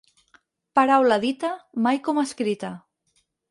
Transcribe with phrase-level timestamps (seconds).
[0.79, 1.53] Paraula dita,
[1.89, 2.75] mai com escrita.